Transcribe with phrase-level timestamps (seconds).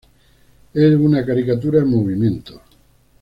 [0.73, 2.59] Es una caricatura en movimiento.